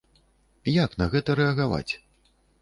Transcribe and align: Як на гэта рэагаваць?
Як 0.85 0.91
на 1.01 1.05
гэта 1.11 1.37
рэагаваць? 1.41 1.93